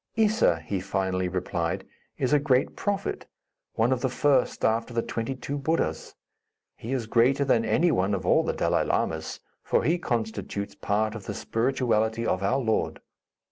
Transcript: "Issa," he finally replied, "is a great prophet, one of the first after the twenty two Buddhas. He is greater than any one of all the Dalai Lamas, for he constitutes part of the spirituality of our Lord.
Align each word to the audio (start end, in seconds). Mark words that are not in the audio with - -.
"Issa," 0.15 0.61
he 0.65 0.79
finally 0.79 1.27
replied, 1.27 1.83
"is 2.17 2.33
a 2.33 2.39
great 2.39 2.75
prophet, 2.75 3.27
one 3.75 3.91
of 3.93 4.01
the 4.01 4.09
first 4.09 4.65
after 4.65 4.95
the 4.95 5.03
twenty 5.03 5.35
two 5.35 5.59
Buddhas. 5.59 6.15
He 6.75 6.91
is 6.91 7.05
greater 7.05 7.45
than 7.45 7.63
any 7.63 7.91
one 7.91 8.15
of 8.15 8.25
all 8.25 8.41
the 8.41 8.51
Dalai 8.53 8.83
Lamas, 8.83 9.41
for 9.61 9.83
he 9.83 9.99
constitutes 9.99 10.73
part 10.73 11.13
of 11.13 11.27
the 11.27 11.35
spirituality 11.35 12.25
of 12.25 12.41
our 12.41 12.57
Lord. 12.57 12.99